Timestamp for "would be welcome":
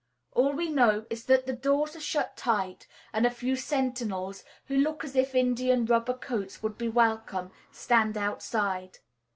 6.63-7.51